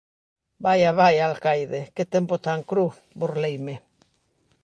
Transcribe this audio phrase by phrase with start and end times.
[0.65, 2.85] Vaia, vaia, alcaide, que tempo tan cru
[3.19, 3.75] −burleime−.